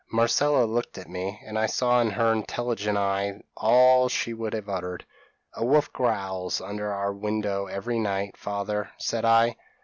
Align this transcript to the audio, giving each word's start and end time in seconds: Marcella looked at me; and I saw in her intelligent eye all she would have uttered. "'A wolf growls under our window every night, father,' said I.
Marcella 0.11 0.65
looked 0.65 0.97
at 0.97 1.07
me; 1.07 1.39
and 1.45 1.59
I 1.59 1.67
saw 1.67 2.01
in 2.01 2.09
her 2.09 2.33
intelligent 2.33 2.97
eye 2.97 3.39
all 3.55 4.09
she 4.09 4.33
would 4.33 4.53
have 4.53 4.67
uttered. 4.67 5.05
"'A 5.53 5.63
wolf 5.63 5.93
growls 5.93 6.59
under 6.59 6.91
our 6.91 7.13
window 7.13 7.67
every 7.67 7.99
night, 7.99 8.35
father,' 8.35 8.89
said 8.97 9.25
I. 9.25 9.57